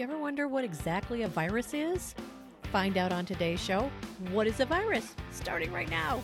you 0.00 0.04
ever 0.04 0.16
wonder 0.16 0.48
what 0.48 0.64
exactly 0.64 1.24
a 1.24 1.28
virus 1.28 1.74
is? 1.74 2.14
Find 2.72 2.96
out 2.96 3.12
on 3.12 3.26
today's 3.26 3.60
show 3.60 3.90
What 4.30 4.46
is 4.46 4.58
a 4.58 4.64
virus? 4.64 5.14
Starting 5.30 5.70
right 5.70 5.90
now. 5.90 6.22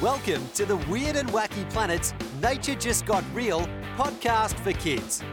Welcome 0.00 0.48
to 0.54 0.64
the 0.64 0.76
Weird 0.88 1.16
and 1.16 1.28
Wacky 1.30 1.68
Planets 1.68 2.14
Nature 2.40 2.76
Just 2.76 3.04
Got 3.04 3.24
Real 3.34 3.66
podcast 3.96 4.54
for 4.60 4.70
kids. 4.74 5.24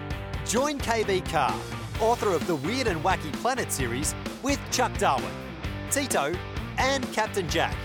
Join 0.44 0.80
KB 0.80 1.24
Carr, 1.30 1.54
author 2.00 2.34
of 2.34 2.48
the 2.48 2.56
Weird 2.56 2.88
and 2.88 3.04
Wacky 3.04 3.32
Planet 3.34 3.72
series, 3.72 4.16
with 4.42 4.60
Chuck 4.72 4.98
Darwin, 4.98 5.30
Tito, 5.92 6.34
and 6.80 7.04
Captain 7.14 7.48
Jack 7.48 7.76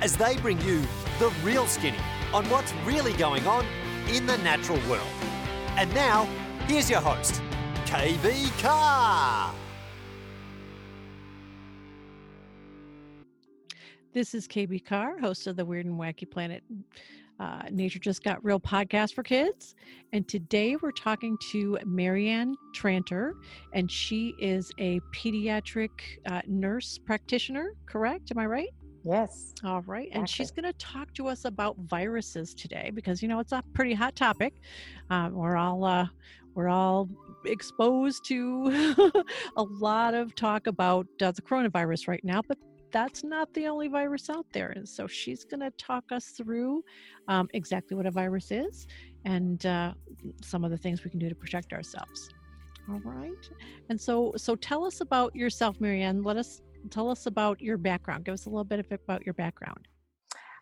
as 0.00 0.16
they 0.16 0.36
bring 0.38 0.60
you 0.60 0.82
the 1.18 1.32
real 1.42 1.66
skinny 1.66 1.98
on 2.32 2.44
what's 2.50 2.72
really 2.84 3.12
going 3.14 3.46
on 3.46 3.64
in 4.08 4.26
the 4.26 4.36
natural 4.38 4.78
world. 4.88 5.08
And 5.76 5.92
now, 5.94 6.28
here's 6.66 6.90
your 6.90 7.00
host, 7.00 7.42
KB 7.86 8.60
Carr. 8.60 9.54
This 14.12 14.34
is 14.34 14.48
KB 14.48 14.84
Carr, 14.84 15.18
host 15.18 15.46
of 15.46 15.56
the 15.56 15.64
Weird 15.64 15.86
and 15.86 15.98
Wacky 15.98 16.28
Planet 16.28 16.62
uh, 17.40 17.62
Nature 17.70 17.98
Just 17.98 18.24
Got 18.24 18.44
Real 18.44 18.58
podcast 18.58 19.14
for 19.14 19.22
kids. 19.22 19.74
And 20.12 20.26
today 20.26 20.76
we're 20.76 20.92
talking 20.92 21.36
to 21.52 21.78
Marianne 21.84 22.56
Tranter, 22.74 23.34
and 23.72 23.90
she 23.90 24.34
is 24.40 24.72
a 24.78 25.00
pediatric 25.14 25.90
uh, 26.26 26.40
nurse 26.46 26.98
practitioner, 26.98 27.74
correct? 27.86 28.30
Am 28.30 28.38
I 28.38 28.46
right? 28.46 28.70
Yes. 29.04 29.54
All 29.64 29.82
right. 29.82 30.08
And 30.12 30.28
she's 30.28 30.50
going 30.50 30.64
to 30.64 30.72
talk 30.74 31.12
to 31.14 31.28
us 31.28 31.44
about 31.44 31.76
viruses 31.78 32.54
today 32.54 32.90
because, 32.92 33.22
you 33.22 33.28
know, 33.28 33.38
it's 33.38 33.52
a 33.52 33.62
pretty 33.72 33.94
hot 33.94 34.16
topic. 34.16 34.54
Um, 35.10 35.34
we're 35.34 35.56
all, 35.56 35.84
uh, 35.84 36.06
we're 36.54 36.68
all 36.68 37.08
exposed 37.46 38.24
to 38.26 39.12
a 39.56 39.62
lot 39.62 40.14
of 40.14 40.34
talk 40.34 40.66
about 40.66 41.06
uh, 41.22 41.30
the 41.30 41.42
coronavirus 41.42 42.08
right 42.08 42.24
now, 42.24 42.42
but 42.46 42.58
that's 42.90 43.22
not 43.22 43.52
the 43.54 43.66
only 43.66 43.88
virus 43.88 44.30
out 44.30 44.46
there. 44.52 44.70
And 44.70 44.88
so 44.88 45.06
she's 45.06 45.44
going 45.44 45.60
to 45.60 45.70
talk 45.72 46.04
us 46.10 46.30
through 46.30 46.82
um, 47.28 47.48
exactly 47.54 47.96
what 47.96 48.06
a 48.06 48.10
virus 48.10 48.50
is 48.50 48.86
and 49.24 49.64
uh, 49.66 49.92
some 50.42 50.64
of 50.64 50.70
the 50.70 50.76
things 50.76 51.04
we 51.04 51.10
can 51.10 51.18
do 51.18 51.28
to 51.28 51.34
protect 51.34 51.72
ourselves. 51.72 52.30
All 52.90 53.00
right. 53.04 53.50
And 53.90 54.00
so, 54.00 54.32
so 54.36 54.56
tell 54.56 54.84
us 54.84 55.00
about 55.00 55.36
yourself, 55.36 55.80
Marianne. 55.80 56.22
Let 56.22 56.38
us 56.38 56.62
tell 56.90 57.10
us 57.10 57.26
about 57.26 57.60
your 57.60 57.76
background. 57.76 58.24
Give 58.24 58.34
us 58.34 58.46
a 58.46 58.50
little 58.50 58.64
bit 58.64 58.80
of 58.80 58.86
about 58.90 59.24
your 59.24 59.34
background. 59.34 59.88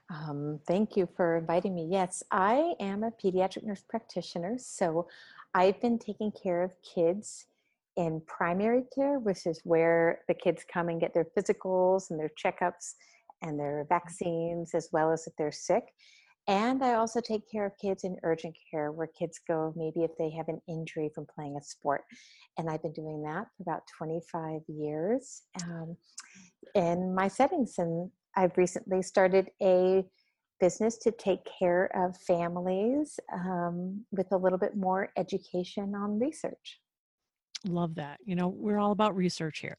Um, 0.08 0.60
thank 0.66 0.96
you 0.96 1.08
for 1.16 1.36
inviting 1.38 1.74
me. 1.74 1.88
Yes, 1.91 2.22
I 2.30 2.74
am 2.78 3.02
a 3.02 3.10
pediatric 3.10 3.64
nurse 3.64 3.82
practitioner. 3.88 4.56
So 4.58 5.08
I've 5.54 5.80
been 5.80 5.98
taking 5.98 6.30
care 6.30 6.62
of 6.62 6.70
kids 6.82 7.47
in 7.97 8.20
primary 8.27 8.84
care, 8.94 9.19
which 9.19 9.47
is 9.47 9.60
where 9.64 10.20
the 10.28 10.34
kids 10.34 10.64
come 10.72 10.88
and 10.88 11.00
get 11.00 11.14
their 11.14 11.27
physicals 11.36 12.10
and 12.10 12.20
their 12.20 12.30
checkups 12.42 12.94
and 13.42 13.58
their 13.58 13.86
vaccines, 13.88 14.74
as 14.74 14.88
well 14.92 15.10
as 15.10 15.27
if 15.27 15.34
they're 15.36 15.50
sick. 15.50 15.84
And 16.48 16.83
I 16.84 16.94
also 16.94 17.20
take 17.20 17.50
care 17.50 17.66
of 17.66 17.72
kids 17.78 18.05
in 18.05 18.16
urgent 18.22 18.56
care 18.70 18.92
where 18.92 19.08
kids 19.08 19.41
go 19.48 19.72
maybe 19.75 20.05
if 20.05 20.12
they 20.16 20.30
have 20.30 20.48
an 20.48 20.61
injury 20.69 21.11
from 21.14 21.27
playing 21.27 21.56
a 21.56 21.62
sport. 21.62 22.03
And 22.56 22.70
I've 22.70 22.83
been 22.83 22.92
doing 22.92 23.22
that 23.25 23.47
for 23.56 23.62
about 23.62 23.83
25 23.98 24.61
years 24.69 25.42
um, 25.64 25.97
in 26.75 27.14
my 27.14 27.27
settings. 27.27 27.75
And 27.78 28.11
I've 28.36 28.56
recently 28.56 29.03
started 29.03 29.50
a 29.61 30.05
business 30.61 30.97
to 30.98 31.11
take 31.11 31.41
care 31.58 31.91
of 31.94 32.16
families 32.16 33.19
um, 33.33 34.05
with 34.12 34.31
a 34.33 34.36
little 34.36 34.58
bit 34.58 34.77
more 34.77 35.10
education 35.16 35.94
on 35.94 36.19
research. 36.19 36.81
Love 37.69 37.94
that. 37.97 38.19
You 38.25 38.37
know, 38.37 38.49
we're 38.49 38.78
all 38.78 38.93
about 38.93 39.16
research 39.16 39.59
here. 39.59 39.77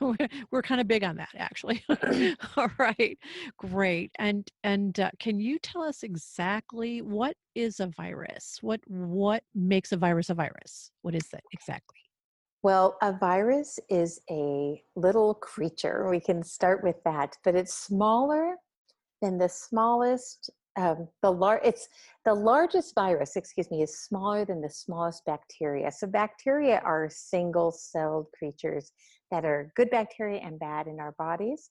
we're 0.50 0.62
kind 0.62 0.80
of 0.80 0.88
big 0.88 1.04
on 1.04 1.16
that, 1.16 1.30
actually. 1.36 1.84
all 2.56 2.70
right, 2.78 3.18
great. 3.56 4.10
And 4.18 4.48
and 4.62 4.98
uh, 4.98 5.10
can 5.18 5.40
you 5.40 5.58
tell 5.58 5.82
us 5.82 6.02
exactly 6.02 7.02
what 7.02 7.36
is 7.54 7.80
a 7.80 7.86
virus? 7.86 8.58
What 8.62 8.80
what 8.86 9.42
makes 9.54 9.92
a 9.92 9.96
virus 9.96 10.30
a 10.30 10.34
virus? 10.34 10.90
What 11.02 11.14
is 11.14 11.28
that 11.32 11.44
exactly? 11.52 11.98
Well, 12.62 12.96
a 13.02 13.12
virus 13.12 13.78
is 13.90 14.20
a 14.30 14.82
little 14.96 15.34
creature. 15.34 16.08
We 16.08 16.20
can 16.20 16.42
start 16.42 16.82
with 16.82 16.96
that, 17.04 17.36
but 17.44 17.54
it's 17.54 17.74
smaller 17.74 18.56
than 19.20 19.38
the 19.38 19.48
smallest 19.48 20.50
um, 20.76 21.08
the 21.22 21.30
lar- 21.30 21.60
it's 21.64 21.88
the 22.24 22.34
largest 22.34 22.94
virus 22.94 23.36
excuse 23.36 23.70
me 23.70 23.82
is 23.82 23.98
smaller 23.98 24.44
than 24.44 24.60
the 24.60 24.70
smallest 24.70 25.24
bacteria. 25.24 25.90
So 25.92 26.06
bacteria 26.06 26.80
are 26.84 27.08
single 27.10 27.70
celled 27.70 28.26
creatures 28.36 28.92
that 29.30 29.44
are 29.44 29.72
good 29.76 29.90
bacteria 29.90 30.40
and 30.40 30.58
bad 30.58 30.86
in 30.86 30.98
our 31.00 31.12
bodies 31.12 31.70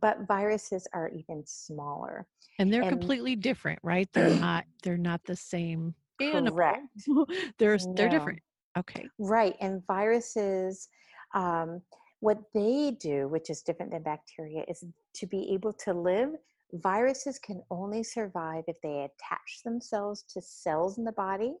but 0.00 0.26
viruses 0.26 0.86
are 0.92 1.08
even 1.08 1.42
smaller. 1.46 2.26
And 2.58 2.72
they're 2.72 2.82
and, 2.82 2.90
completely 2.90 3.36
different 3.36 3.78
right? 3.82 4.08
They're 4.12 4.30
not 4.40 4.64
they're 4.82 4.96
not 4.96 5.24
the 5.24 5.36
same 5.36 5.94
animal. 6.20 6.52
correct. 6.52 6.82
They're 7.58 7.78
no. 7.78 7.94
they're 7.94 8.08
different. 8.08 8.40
Okay. 8.76 9.08
Right 9.18 9.56
and 9.60 9.82
viruses 9.86 10.88
um, 11.34 11.82
what 12.20 12.38
they 12.54 12.96
do 13.00 13.28
which 13.28 13.50
is 13.50 13.62
different 13.62 13.92
than 13.92 14.02
bacteria 14.02 14.64
is 14.68 14.84
to 15.14 15.26
be 15.26 15.50
able 15.52 15.72
to 15.72 15.92
live 15.92 16.30
viruses 16.72 17.38
can 17.38 17.62
only 17.70 18.02
survive 18.02 18.64
if 18.66 18.76
they 18.82 19.00
attach 19.00 19.62
themselves 19.64 20.24
to 20.34 20.42
cells 20.42 20.98
in 20.98 21.04
the 21.04 21.12
body 21.12 21.54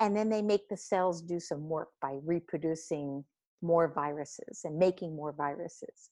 and 0.00 0.16
then 0.16 0.28
they 0.28 0.42
make 0.42 0.68
the 0.68 0.76
cells 0.76 1.22
do 1.22 1.38
some 1.38 1.68
work 1.68 1.88
by 2.00 2.18
reproducing 2.24 3.24
more 3.62 3.92
viruses 3.94 4.60
and 4.64 4.76
making 4.76 5.14
more 5.14 5.32
viruses. 5.32 6.10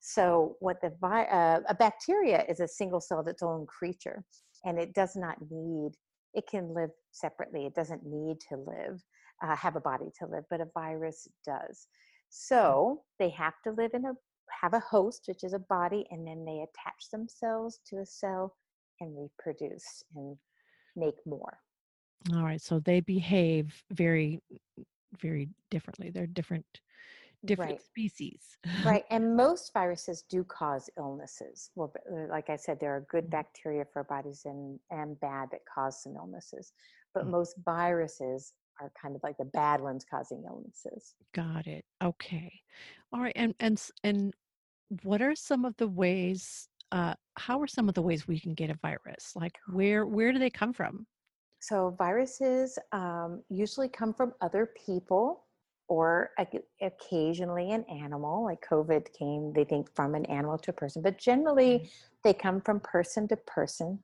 So 0.00 0.56
what 0.60 0.80
the 0.82 0.92
vi- 1.00 1.24
uh, 1.24 1.60
a 1.68 1.74
bacteria 1.74 2.44
is 2.48 2.60
a 2.60 2.68
single 2.68 3.00
celled 3.00 3.28
its 3.28 3.42
own 3.42 3.66
creature 3.66 4.24
and 4.64 4.78
it 4.78 4.94
does 4.94 5.16
not 5.16 5.36
need 5.50 5.92
it 6.32 6.44
can 6.48 6.72
live 6.72 6.90
separately. 7.10 7.66
It 7.66 7.74
doesn't 7.74 8.06
need 8.06 8.36
to 8.50 8.56
live 8.56 9.02
uh, 9.42 9.56
have 9.56 9.76
a 9.76 9.80
body 9.80 10.10
to 10.18 10.26
live 10.26 10.44
but 10.50 10.60
a 10.60 10.68
virus 10.74 11.26
does. 11.44 11.88
So 12.28 13.02
they 13.18 13.30
have 13.30 13.54
to 13.64 13.72
live 13.72 13.92
in 13.94 14.04
a 14.04 14.12
have 14.60 14.74
a 14.74 14.80
host, 14.80 15.24
which 15.26 15.44
is 15.44 15.52
a 15.52 15.58
body, 15.58 16.06
and 16.10 16.26
then 16.26 16.44
they 16.44 16.64
attach 16.64 17.10
themselves 17.10 17.80
to 17.86 17.98
a 17.98 18.06
cell 18.06 18.56
and 19.00 19.16
reproduce 19.16 20.02
and 20.14 20.36
make 20.96 21.14
more. 21.26 21.58
All 22.34 22.42
right. 22.42 22.60
So 22.60 22.80
they 22.80 23.00
behave 23.00 23.82
very, 23.92 24.40
very 25.20 25.48
differently. 25.70 26.10
They're 26.10 26.26
different, 26.26 26.66
different 27.44 27.72
right. 27.72 27.82
species. 27.82 28.58
right. 28.84 29.04
And 29.10 29.36
most 29.36 29.72
viruses 29.72 30.24
do 30.28 30.44
cause 30.44 30.90
illnesses. 30.98 31.70
Well, 31.74 31.92
uh, 32.10 32.28
like 32.28 32.50
I 32.50 32.56
said, 32.56 32.78
there 32.78 32.94
are 32.94 33.06
good 33.10 33.24
mm-hmm. 33.24 33.30
bacteria 33.30 33.86
for 33.92 34.04
bodies 34.04 34.42
and, 34.44 34.78
and 34.90 35.18
bad 35.20 35.48
that 35.52 35.60
cause 35.72 36.02
some 36.02 36.16
illnesses. 36.16 36.72
But 37.14 37.22
mm-hmm. 37.22 37.32
most 37.32 37.56
viruses 37.64 38.52
are 38.80 38.92
kind 39.00 39.14
of 39.14 39.22
like 39.22 39.36
the 39.38 39.44
bad 39.44 39.80
ones 39.80 40.04
causing 40.08 40.42
illnesses. 40.46 41.14
Got 41.34 41.66
it. 41.66 41.84
Okay. 42.02 42.52
All 43.12 43.20
right. 43.20 43.32
And 43.36 43.54
and 43.60 43.80
and 44.04 44.34
what 45.02 45.22
are 45.22 45.34
some 45.34 45.64
of 45.64 45.76
the 45.76 45.88
ways 45.88 46.68
uh, 46.92 47.14
how 47.36 47.60
are 47.60 47.66
some 47.66 47.88
of 47.88 47.94
the 47.94 48.02
ways 48.02 48.26
we 48.26 48.40
can 48.40 48.54
get 48.54 48.70
a 48.70 48.78
virus 48.82 49.32
like 49.36 49.58
where 49.72 50.06
where 50.06 50.32
do 50.32 50.38
they 50.38 50.50
come 50.50 50.72
from 50.72 51.06
so 51.60 51.94
viruses 51.98 52.78
um, 52.92 53.42
usually 53.48 53.88
come 53.88 54.12
from 54.12 54.32
other 54.40 54.70
people 54.86 55.44
or 55.88 56.30
occasionally 56.80 57.70
an 57.72 57.84
animal 57.84 58.44
like 58.44 58.64
covid 58.68 59.06
came 59.12 59.52
they 59.52 59.64
think 59.64 59.88
from 59.94 60.14
an 60.14 60.24
animal 60.26 60.58
to 60.58 60.70
a 60.70 60.74
person 60.74 61.02
but 61.02 61.18
generally 61.18 61.78
mm-hmm. 61.78 61.86
they 62.24 62.32
come 62.32 62.60
from 62.60 62.80
person 62.80 63.28
to 63.28 63.36
person 63.36 63.98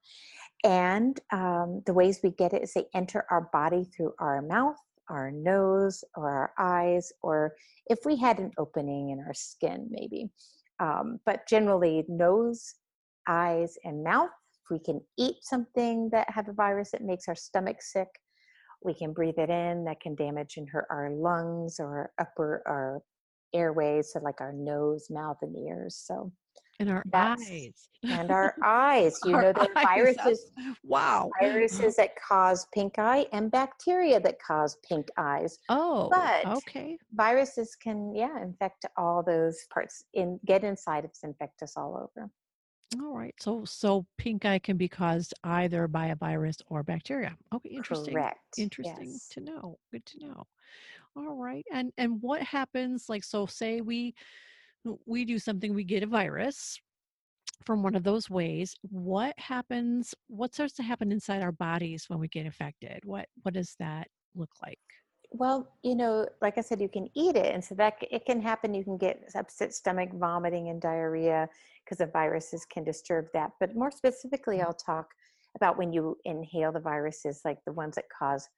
and 0.66 1.20
um, 1.32 1.82
the 1.86 1.94
ways 1.94 2.20
we 2.22 2.30
get 2.30 2.52
it 2.52 2.62
is 2.62 2.74
they 2.74 2.86
enter 2.94 3.24
our 3.30 3.48
body 3.52 3.84
through 3.84 4.12
our 4.18 4.42
mouth 4.42 4.76
our 5.08 5.30
nose 5.30 6.02
or 6.16 6.28
our 6.30 6.52
eyes 6.58 7.12
or 7.22 7.54
if 7.86 8.00
we 8.04 8.16
had 8.16 8.40
an 8.40 8.50
opening 8.58 9.10
in 9.10 9.20
our 9.20 9.34
skin 9.34 9.86
maybe 9.90 10.28
um, 10.78 11.20
but 11.24 11.46
generally, 11.48 12.04
nose, 12.08 12.74
eyes, 13.26 13.76
and 13.84 14.04
mouth. 14.04 14.30
If 14.64 14.70
we 14.70 14.78
can 14.78 15.00
eat 15.16 15.36
something 15.42 16.10
that 16.10 16.28
have 16.30 16.48
a 16.48 16.52
virus 16.52 16.90
that 16.90 17.02
makes 17.02 17.28
our 17.28 17.34
stomach 17.34 17.80
sick, 17.80 18.08
we 18.82 18.94
can 18.94 19.12
breathe 19.12 19.38
it 19.38 19.50
in. 19.50 19.84
That 19.84 20.00
can 20.00 20.14
damage 20.14 20.56
and 20.56 20.68
hurt 20.68 20.86
our 20.90 21.10
lungs 21.10 21.76
or 21.78 22.10
upper 22.18 22.62
our 22.66 23.00
airways, 23.54 24.12
so 24.12 24.20
like 24.20 24.40
our 24.40 24.52
nose, 24.52 25.06
mouth, 25.08 25.38
and 25.42 25.56
ears. 25.56 25.96
So 25.96 26.32
and 26.78 26.90
our 26.90 27.04
eyes 27.14 27.88
and 28.10 28.30
our 28.30 28.54
eyes 28.64 29.18
you 29.24 29.34
our 29.34 29.42
know 29.42 29.52
there 29.52 29.68
are 29.74 29.82
viruses 29.82 30.50
wow 30.84 31.30
viruses 31.40 31.96
that 31.96 32.10
cause 32.16 32.66
pink 32.74 32.98
eye 32.98 33.26
and 33.32 33.50
bacteria 33.50 34.20
that 34.20 34.38
cause 34.40 34.76
pink 34.88 35.08
eyes 35.16 35.58
oh 35.68 36.08
but 36.10 36.46
okay 36.46 36.96
viruses 37.14 37.76
can 37.76 38.14
yeah 38.14 38.42
infect 38.42 38.84
all 38.96 39.22
those 39.22 39.66
parts 39.72 40.04
in 40.14 40.38
get 40.44 40.64
inside 40.64 41.04
us 41.04 41.20
infect 41.24 41.62
us 41.62 41.76
all 41.76 41.96
over 41.96 42.30
All 43.02 43.16
right. 43.18 43.34
So 43.40 43.64
so 43.64 44.06
pink 44.16 44.44
eye 44.44 44.60
can 44.60 44.76
be 44.76 44.88
caused 44.88 45.34
either 45.42 45.88
by 45.88 46.06
a 46.06 46.16
virus 46.16 46.56
or 46.68 46.82
bacteria. 46.84 47.36
Okay, 47.52 47.70
interesting. 47.70 48.14
Correct. 48.14 48.38
Interesting 48.56 49.10
Yes. 49.10 49.28
to 49.32 49.40
know. 49.40 49.78
Good 49.90 50.06
to 50.06 50.18
know. 50.20 50.46
All 51.16 51.34
right. 51.34 51.66
And 51.72 51.92
and 51.98 52.22
what 52.22 52.42
happens 52.42 53.08
like 53.08 53.24
so 53.24 53.46
say 53.46 53.80
we 53.80 54.14
we 55.06 55.24
do 55.24 55.38
something 55.38 55.74
we 55.74 55.84
get 55.84 56.02
a 56.02 56.06
virus 56.06 56.78
from 57.66 57.82
one 57.82 57.94
of 57.96 58.04
those 58.04 58.30
ways. 58.30 58.74
What 58.82 59.38
happens 59.38 60.14
what 60.28 60.54
starts 60.54 60.74
to 60.74 60.82
happen 60.82 61.12
inside 61.12 61.42
our 61.42 61.52
bodies 61.52 62.06
when 62.08 62.18
we 62.20 62.28
get 62.28 62.46
infected? 62.46 63.00
What 63.04 63.28
what 63.42 63.54
does 63.54 63.76
that 63.80 64.08
look 64.34 64.50
like? 64.62 64.80
Well, 65.30 65.68
you 65.82 65.94
know, 65.96 66.26
like 66.40 66.56
I 66.56 66.60
said, 66.60 66.80
you 66.80 66.88
can 66.88 67.08
eat 67.14 67.36
it, 67.36 67.52
and 67.54 67.62
so 67.64 67.74
that 67.74 67.94
it 68.10 68.24
can 68.24 68.40
happen. 68.40 68.74
You 68.74 68.84
can 68.84 68.96
get 68.96 69.28
upset 69.34 69.74
stomach, 69.74 70.10
vomiting, 70.14 70.68
and 70.68 70.80
diarrhea 70.80 71.48
because 71.84 71.98
the 71.98 72.06
viruses 72.06 72.64
can 72.64 72.84
disturb 72.84 73.26
that. 73.32 73.52
But 73.60 73.74
more 73.74 73.90
specifically, 73.90 74.60
Mhm. 74.60 74.62
I'll 74.62 74.72
talk 74.74 75.10
about 75.56 75.78
when 75.78 75.92
you 75.92 76.16
inhale 76.24 76.72
the 76.72 76.80
viruses, 76.80 77.42
like 77.44 77.58
the 77.64 77.72
ones 77.72 77.96
that 77.96 78.04
cause 78.16 78.48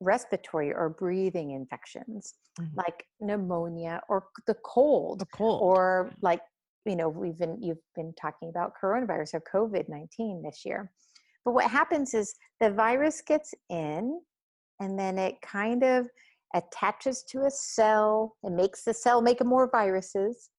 respiratory 0.00 0.72
or 0.72 0.88
breathing 0.88 1.52
infections, 1.52 2.34
Mhm. 2.58 2.76
like 2.76 3.06
pneumonia 3.20 4.02
or 4.08 4.28
the 4.46 4.54
cold, 4.56 5.20
The 5.20 5.26
cold. 5.26 5.62
or 5.62 6.12
like 6.20 6.42
you 6.84 6.96
know 6.96 7.08
we've 7.08 7.38
been 7.38 7.60
you've 7.62 7.82
been 7.94 8.12
talking 8.14 8.48
about 8.48 8.74
coronavirus 8.80 9.34
or 9.34 9.40
COVID 9.40 9.88
nineteen 9.88 10.42
this 10.42 10.64
year. 10.64 10.92
But 11.44 11.52
what 11.52 11.70
happens 11.70 12.12
is 12.14 12.34
the 12.60 12.70
virus 12.70 13.20
gets 13.22 13.54
in 13.70 14.20
and 14.80 14.98
then 14.98 15.18
it 15.18 15.40
kind 15.42 15.82
of 15.82 16.08
attaches 16.54 17.22
to 17.24 17.42
a 17.46 17.50
cell 17.50 18.36
and 18.42 18.56
makes 18.56 18.84
the 18.84 18.94
cell 18.94 19.20
make 19.22 19.44
more 19.44 19.68
viruses. 19.70 20.50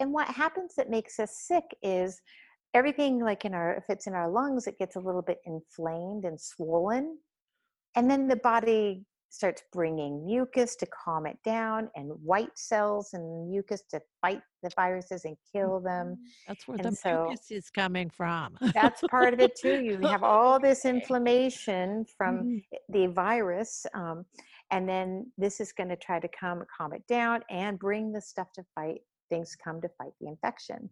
And 0.00 0.12
what 0.12 0.28
happens 0.28 0.74
that 0.76 0.90
makes 0.90 1.18
us 1.20 1.36
sick 1.38 1.64
is 1.82 2.20
everything 2.74 3.20
like 3.20 3.44
in 3.44 3.54
our 3.54 3.74
if 3.76 3.84
it's 3.88 4.06
in 4.06 4.14
our 4.14 4.28
lungs, 4.30 4.66
it 4.66 4.78
gets 4.78 4.96
a 4.96 5.00
little 5.00 5.22
bit 5.22 5.38
inflamed 5.44 6.24
and 6.24 6.40
swollen. 6.40 7.18
And 7.96 8.10
then 8.10 8.28
the 8.28 8.36
body 8.36 9.04
starts 9.32 9.62
bringing 9.72 10.26
mucus 10.26 10.74
to 10.74 10.86
calm 10.86 11.24
it 11.24 11.38
down 11.44 11.88
and 11.94 12.10
white 12.22 12.56
cells 12.56 13.10
and 13.14 13.48
mucus 13.48 13.82
to 13.88 14.00
fight 14.20 14.42
the 14.64 14.70
viruses 14.74 15.24
and 15.24 15.36
kill 15.54 15.78
them. 15.78 16.18
That's 16.48 16.66
where 16.66 16.76
and 16.76 16.86
the 16.86 16.96
so- 16.96 17.26
mucus 17.28 17.50
is 17.50 17.70
coming 17.70 18.10
from. 18.10 18.56
That's 18.74 19.02
part 19.08 19.32
of 19.32 19.38
it 19.40 19.54
too. 19.54 19.80
You 19.82 19.98
have 20.08 20.24
all 20.24 20.58
this 20.58 20.84
inflammation 20.84 22.04
from 22.18 22.44
Mhm. 22.44 22.64
the 22.88 23.06
virus 23.06 23.86
um, 23.94 24.24
and 24.72 24.88
then 24.88 25.30
this 25.38 25.60
is 25.60 25.72
going 25.72 25.88
to 25.90 25.96
try 25.96 26.18
to 26.20 26.28
come 26.28 26.64
calm 26.76 26.92
it 26.92 27.04
down 27.06 27.42
and 27.50 27.78
bring 27.78 28.12
the 28.12 28.20
stuff 28.20 28.52
to 28.54 28.64
fight 28.74 29.00
things 29.28 29.56
come 29.56 29.80
to 29.80 29.88
fight 29.98 30.12
the 30.20 30.26
infection 30.28 30.90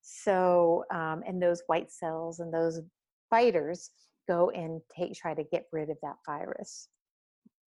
so 0.00 0.84
um, 0.92 1.22
and 1.26 1.40
those 1.42 1.62
white 1.66 1.90
cells 1.90 2.40
and 2.40 2.52
those 2.52 2.80
fighters 3.30 3.90
go 4.28 4.50
and 4.50 4.80
take 4.96 5.14
try 5.14 5.34
to 5.34 5.44
get 5.44 5.64
rid 5.72 5.90
of 5.90 5.96
that 6.02 6.16
virus 6.26 6.88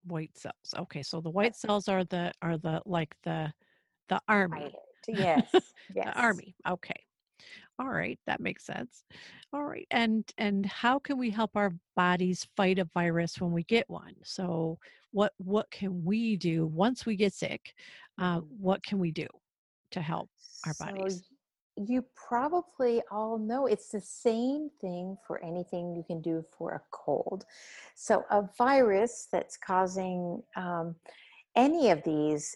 white 0.05 0.37
cells. 0.37 0.73
Okay, 0.77 1.03
so 1.03 1.19
the 1.21 1.29
white 1.29 1.55
cells 1.55 1.87
are 1.87 2.03
the 2.05 2.31
are 2.41 2.57
the 2.57 2.81
like 2.85 3.15
the 3.23 3.51
the 4.09 4.19
army. 4.27 4.61
fight 4.61 4.73
it 4.73 5.17
yes 5.17 5.51
yes 5.93 6.05
The 6.05 6.19
army. 6.21 6.55
Okay. 6.67 7.03
All 7.79 7.89
right, 7.89 8.19
that 8.25 8.39
makes 8.39 8.65
sense. 8.65 9.03
All 9.53 9.63
right. 9.65 9.85
And 9.91 10.23
and 10.37 10.65
how 10.65 10.97
can 10.97 11.17
we 11.17 11.29
help 11.29 11.55
our 11.55 11.73
bodies 11.95 12.47
fight 12.55 12.79
a 12.79 12.85
virus 12.85 13.39
when 13.39 13.51
we 13.51 13.63
get 13.65 13.87
one? 13.89 14.15
So 14.23 14.79
what 15.11 15.33
what 15.37 15.69
can 15.71 16.03
we 16.03 16.37
do 16.37 16.65
once 16.65 17.05
we 17.05 17.15
get 17.15 17.33
sick? 17.33 17.73
Uh, 18.17 18.39
Mhm. 18.41 18.47
what 18.59 18.83
can 18.83 18.97
we 18.99 19.11
do 19.11 19.27
to 19.91 20.01
help? 20.01 20.29
our 20.65 20.73
bodies. 20.79 21.23
y- 21.29 21.36
you 21.77 22.03
probably 22.15 23.01
all 23.11 23.37
know 23.37 23.67
it's 23.67 23.89
the 23.89 24.01
same 24.01 24.69
thing 24.81 25.17
for 25.25 25.43
anything 25.43 25.95
you 25.95 26.03
can 26.03 26.21
do 26.21 26.43
for 26.57 26.71
a 26.73 26.81
cold. 26.91 27.45
So, 27.95 28.25
a 28.31 28.49
virus 28.57 29.27
that's 29.31 29.57
causing 29.57 30.41
um, 30.55 30.95
any 31.55 31.89
of 31.91 32.03
these, 32.03 32.55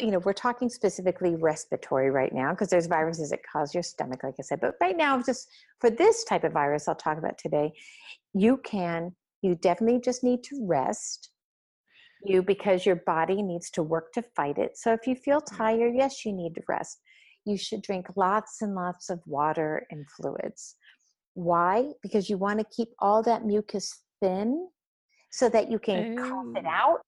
you 0.00 0.10
know, 0.10 0.18
we're 0.20 0.32
talking 0.32 0.68
specifically 0.68 1.36
respiratory 1.36 2.10
right 2.10 2.32
now 2.32 2.50
because 2.50 2.68
there's 2.68 2.86
viruses 2.86 3.30
that 3.30 3.40
cause 3.50 3.74
your 3.74 3.82
stomach, 3.82 4.22
like 4.24 4.34
I 4.38 4.42
said. 4.42 4.60
But 4.60 4.74
right 4.80 4.96
now, 4.96 5.22
just 5.22 5.48
for 5.78 5.90
this 5.90 6.24
type 6.24 6.44
of 6.44 6.52
virus 6.52 6.88
I'll 6.88 6.94
talk 6.94 7.18
about 7.18 7.38
today, 7.38 7.72
you 8.34 8.58
can, 8.58 9.14
you 9.42 9.54
definitely 9.54 10.00
just 10.00 10.24
need 10.24 10.42
to 10.44 10.66
rest 10.66 11.30
you 12.24 12.42
because 12.42 12.84
your 12.84 12.96
body 12.96 13.42
needs 13.42 13.70
to 13.70 13.82
work 13.82 14.12
to 14.12 14.22
fight 14.34 14.58
it. 14.58 14.76
So 14.76 14.92
if 14.92 15.06
you 15.06 15.14
feel 15.14 15.40
tired, 15.40 15.94
yes, 15.94 16.24
you 16.24 16.32
need 16.32 16.54
to 16.56 16.62
rest. 16.68 17.00
You 17.48 17.56
should 17.56 17.82
drink 17.82 18.06
lots 18.16 18.62
and 18.62 18.74
lots 18.74 19.10
of 19.10 19.20
water 19.26 19.86
and 19.90 20.04
fluids. 20.10 20.76
Why? 21.34 21.90
Because 22.02 22.28
you 22.28 22.36
want 22.36 22.58
to 22.58 22.66
keep 22.74 22.88
all 22.98 23.22
that 23.22 23.44
mucus 23.44 24.02
thin 24.20 24.68
so 25.30 25.48
that 25.48 25.70
you 25.70 25.78
can 25.78 26.16
cough 26.16 26.56
it 26.56 26.66
out 26.66 27.00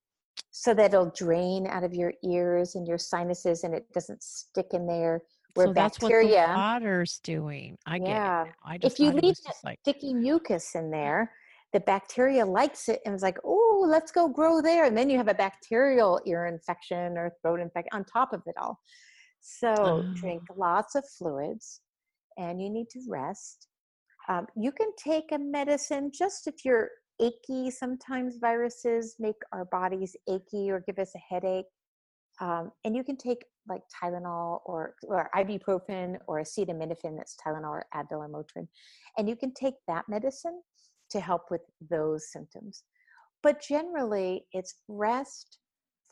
so 0.50 0.74
that 0.74 0.92
it'll 0.92 1.12
drain 1.16 1.66
out 1.66 1.84
of 1.84 1.94
your 1.94 2.12
ears 2.24 2.74
and 2.74 2.86
your 2.86 2.98
sinuses 2.98 3.64
and 3.64 3.74
it 3.74 3.90
doesn't 3.92 4.22
stick 4.22 4.66
in 4.72 4.86
there 4.86 5.22
where 5.54 5.68
so 5.68 5.72
that's 5.72 6.00
what 6.00 6.10
bacteria 6.10 6.46
the 6.46 6.54
water's 6.54 7.20
doing. 7.22 7.76
I 7.86 7.98
get 7.98 8.06
it. 8.06 8.10
Yeah. 8.10 8.44
I 8.64 8.78
just 8.78 8.94
if 8.94 9.00
you 9.00 9.12
leave 9.12 9.34
that 9.46 9.54
like 9.64 9.78
sticky 9.82 10.14
mucus 10.14 10.74
in 10.74 10.90
there, 10.90 11.32
the 11.72 11.80
bacteria 11.80 12.44
likes 12.44 12.88
it 12.88 13.00
and 13.04 13.14
it's 13.14 13.22
like, 13.22 13.38
oh, 13.44 13.84
let's 13.88 14.12
go 14.12 14.28
grow 14.28 14.60
there. 14.60 14.84
And 14.84 14.96
then 14.96 15.10
you 15.10 15.16
have 15.16 15.28
a 15.28 15.34
bacterial 15.34 16.20
ear 16.26 16.46
infection 16.46 17.16
or 17.16 17.32
throat 17.42 17.60
infection 17.60 17.90
on 17.92 18.04
top 18.04 18.32
of 18.32 18.42
it 18.46 18.54
all. 18.60 18.78
So 19.40 20.06
drink 20.14 20.42
Oh. 20.50 20.54
lots 20.56 20.94
of 20.94 21.04
fluids 21.08 21.80
and 22.36 22.60
you 22.60 22.70
need 22.70 22.88
to 22.90 23.00
rest. 23.08 23.68
Um, 24.28 24.46
you 24.56 24.72
can 24.72 24.90
take 24.96 25.32
a 25.32 25.38
medicine 25.38 26.10
just 26.12 26.46
if 26.46 26.64
you're 26.64 26.90
achy. 27.20 27.70
Sometimes 27.70 28.38
viruses 28.40 29.16
make 29.18 29.36
our 29.52 29.64
bodies 29.66 30.16
achy 30.28 30.70
or 30.70 30.80
give 30.80 30.98
us 30.98 31.12
a 31.14 31.34
headache. 31.34 31.66
Um, 32.40 32.72
and 32.84 32.96
you 32.96 33.04
can 33.04 33.16
take 33.16 33.44
like 33.68 33.82
Tylenol 34.02 34.60
or, 34.64 34.94
or 35.06 35.28
ibuprofen 35.34 36.18
or 36.26 36.40
acetaminophen, 36.40 37.16
that's 37.16 37.36
Tylenol 37.44 37.70
or 37.70 37.86
Advil 37.94 38.18
or 38.18 38.28
Motrin, 38.28 38.66
and 39.18 39.28
you 39.28 39.36
can 39.36 39.52
take 39.52 39.74
that 39.86 40.08
medicine 40.08 40.62
to 41.10 41.20
help 41.20 41.50
with 41.50 41.60
those 41.90 42.30
symptoms. 42.32 42.84
But 43.42 43.60
generally, 43.60 44.46
it's 44.52 44.74
rest, 44.88 45.58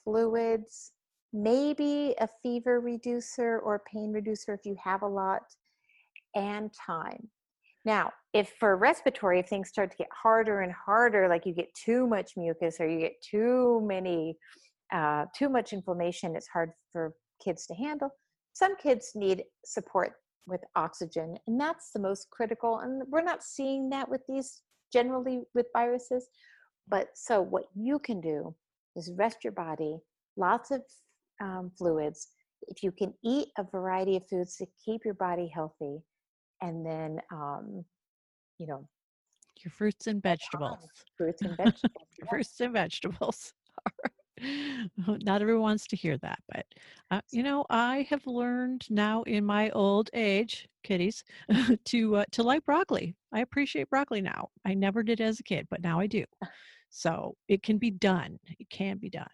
fluids, 0.04 0.92
maybe 1.32 2.14
a 2.20 2.28
fever 2.42 2.80
reducer 2.80 3.58
or 3.58 3.82
pain 3.92 4.12
reducer 4.12 4.54
if 4.54 4.64
you 4.64 4.76
have 4.82 5.02
a 5.02 5.06
lot, 5.06 5.42
and 6.34 6.70
time. 6.72 7.28
Now, 7.84 8.12
if 8.34 8.52
for 8.60 8.76
respiratory, 8.76 9.40
if 9.40 9.48
things 9.48 9.68
start 9.68 9.90
to 9.92 9.96
get 9.96 10.08
harder 10.12 10.60
and 10.60 10.72
harder, 10.72 11.28
like 11.28 11.46
you 11.46 11.54
get 11.54 11.72
too 11.74 12.06
much 12.06 12.32
mucus 12.36 12.80
or 12.80 12.88
you 12.88 12.98
get 13.00 13.14
too 13.22 13.80
many, 13.86 14.36
uh, 14.92 15.26
too 15.34 15.48
much 15.48 15.72
inflammation, 15.72 16.36
it's 16.36 16.48
hard 16.48 16.72
for 16.92 17.14
kids 17.42 17.66
to 17.66 17.74
handle. 17.74 18.10
Some 18.52 18.76
kids 18.76 19.12
need 19.14 19.44
support 19.64 20.12
with 20.46 20.60
oxygen, 20.76 21.36
and 21.46 21.60
that's 21.60 21.90
the 21.92 22.00
most 22.00 22.28
critical. 22.30 22.80
And 22.80 23.02
we're 23.08 23.22
not 23.22 23.42
seeing 23.42 23.88
that 23.90 24.08
with 24.08 24.22
these 24.28 24.62
generally 24.92 25.42
with 25.54 25.66
viruses. 25.72 26.26
But 26.88 27.08
so, 27.14 27.40
what 27.40 27.64
you 27.74 27.98
can 27.98 28.20
do 28.20 28.54
is 28.96 29.12
rest 29.16 29.38
your 29.44 29.52
body, 29.52 29.98
lots 30.36 30.70
of 30.70 30.82
um, 31.40 31.70
fluids. 31.76 32.28
If 32.68 32.82
you 32.82 32.92
can 32.92 33.14
eat 33.24 33.48
a 33.58 33.64
variety 33.64 34.16
of 34.16 34.28
foods 34.28 34.56
to 34.56 34.66
keep 34.84 35.04
your 35.04 35.14
body 35.14 35.50
healthy, 35.52 35.98
and 36.60 36.84
then, 36.84 37.20
um, 37.32 37.84
you 38.58 38.66
know, 38.66 38.88
your 39.64 39.72
fruits 39.72 40.06
and 40.06 40.22
vegetables. 40.22 40.78
fruits 41.16 41.42
and 41.42 41.56
vegetables. 41.56 42.08
Fruits 42.28 42.60
and 42.60 42.72
vegetables. 42.72 43.52
Not 45.24 45.42
everyone 45.42 45.62
wants 45.62 45.86
to 45.88 45.96
hear 45.96 46.16
that, 46.18 46.38
but 46.48 46.64
uh, 47.10 47.20
you 47.32 47.42
know, 47.42 47.64
I 47.70 48.06
have 48.10 48.26
learned 48.26 48.86
now 48.88 49.22
in 49.22 49.44
my 49.44 49.70
old 49.70 50.10
age, 50.14 50.68
kiddies, 50.84 51.24
to 51.86 52.16
uh, 52.16 52.24
to 52.32 52.42
like 52.42 52.64
broccoli. 52.64 53.16
I 53.32 53.40
appreciate 53.40 53.90
broccoli 53.90 54.20
now. 54.20 54.50
I 54.64 54.74
never 54.74 55.02
did 55.02 55.20
as 55.20 55.40
a 55.40 55.42
kid, 55.42 55.66
but 55.70 55.82
now 55.82 55.98
I 55.98 56.06
do. 56.06 56.24
So 56.90 57.36
it 57.48 57.62
can 57.62 57.78
be 57.78 57.90
done. 57.90 58.38
It 58.58 58.68
can 58.70 58.98
be 58.98 59.10
done. 59.10 59.26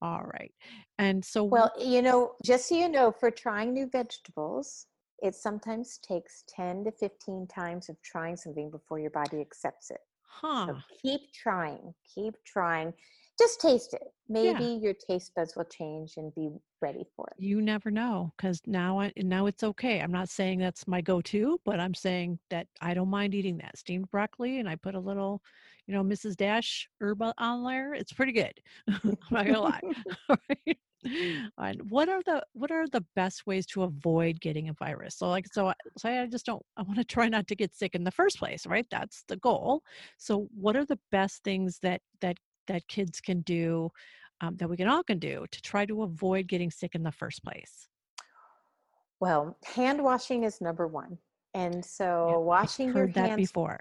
All 0.01 0.23
right. 0.23 0.51
And 0.97 1.23
so, 1.23 1.45
Well, 1.45 1.71
you 1.79 2.01
know, 2.01 2.33
just 2.43 2.69
so 2.69 2.75
you 2.75 2.89
know, 2.89 3.11
for 3.11 3.31
trying 3.31 3.73
new 3.73 3.87
vegetables, 3.87 4.87
it 5.21 5.35
sometimes 5.35 5.99
takes 5.99 6.43
10 6.47 6.85
to 6.85 6.91
15 6.91 7.47
times 7.47 7.89
of 7.89 8.01
trying 8.01 8.35
something 8.35 8.71
before 8.71 8.99
your 8.99 9.11
body 9.11 9.39
accepts 9.39 9.91
it. 9.91 9.99
huh? 10.23 10.65
So 10.67 10.77
keep 11.01 11.21
trying, 11.33 11.93
keep 12.03 12.35
trying. 12.45 12.93
Just 13.41 13.59
taste 13.61 13.93
it. 13.93 14.03
Yeah. 14.29 14.53
Maybe 14.53 14.79
your 14.81 14.93
taste 14.93 15.33
buds 15.35 15.55
will 15.55 15.65
change 15.65 16.13
and 16.17 16.33
be 16.35 16.51
ready 16.81 17.05
for 17.15 17.27
it. 17.31 17.43
you 17.43 17.61
never 17.61 17.91
know 17.91 18.31
because 18.37 18.61
now 18.65 18.99
I 18.99 19.11
now 19.17 19.45
it's 19.47 19.63
okay. 19.63 19.99
I'm 19.99 20.11
not 20.11 20.29
saying 20.29 20.59
that's 20.59 20.87
my 20.87 21.01
go-to, 21.01 21.59
but 21.65 21.79
I'm 21.79 21.93
saying 21.93 22.39
that 22.49 22.67
I 22.81 22.93
don't 22.93 23.09
mind 23.09 23.33
eating 23.35 23.57
that 23.57 23.77
steamed 23.77 24.09
broccoli, 24.11 24.59
and 24.59 24.69
I 24.69 24.75
put 24.75 24.95
a 24.95 24.99
little, 24.99 25.41
you 25.87 25.93
know, 25.93 26.03
Mrs. 26.03 26.35
Dash 26.37 26.87
herb 27.01 27.21
on 27.37 27.63
there. 27.65 27.93
It's 27.93 28.13
pretty 28.13 28.31
good. 28.31 28.53
I'm 28.87 29.17
not 29.31 29.45
gonna 29.45 29.61
lie. 29.61 29.81
All 30.29 30.37
right. 30.67 30.77
and 31.57 31.81
what 31.89 32.09
are 32.09 32.21
the 32.23 32.43
what 32.53 32.71
are 32.71 32.87
the 32.87 33.03
best 33.15 33.47
ways 33.47 33.65
to 33.65 33.83
avoid 33.83 34.39
getting 34.39 34.69
a 34.69 34.73
virus? 34.73 35.15
So 35.17 35.29
like 35.29 35.47
so 35.51 35.73
so 35.97 36.09
I 36.09 36.27
just 36.27 36.45
don't 36.45 36.63
I 36.77 36.83
want 36.83 36.99
to 36.99 37.03
try 37.05 37.27
not 37.27 37.47
to 37.47 37.55
get 37.55 37.75
sick 37.75 37.95
in 37.95 38.03
the 38.03 38.11
first 38.11 38.37
place, 38.37 38.67
right? 38.67 38.85
That's 38.91 39.23
the 39.27 39.37
goal. 39.37 39.81
So 40.17 40.47
what 40.55 40.75
are 40.77 40.85
the 40.85 40.99
best 41.11 41.43
things 41.43 41.79
that 41.81 42.01
that 42.21 42.37
that 42.71 42.87
kids 42.87 43.19
can 43.19 43.41
do 43.41 43.91
um, 44.39 44.55
that 44.57 44.69
we 44.69 44.77
can 44.77 44.87
all 44.87 45.03
can 45.03 45.19
do 45.19 45.45
to 45.51 45.61
try 45.61 45.85
to 45.85 46.03
avoid 46.03 46.47
getting 46.47 46.71
sick 46.71 46.95
in 46.95 47.03
the 47.03 47.11
first 47.11 47.43
place? 47.43 47.87
Well, 49.19 49.57
hand 49.63 50.03
washing 50.03 50.43
is 50.45 50.61
number 50.61 50.87
one. 50.87 51.17
And 51.53 51.83
so 51.83 52.27
yeah, 52.29 52.37
washing 52.37 52.89
I've 52.89 52.95
your 52.95 53.07
heard 53.07 53.15
hands. 53.15 53.29
that 53.29 53.37
before. 53.37 53.79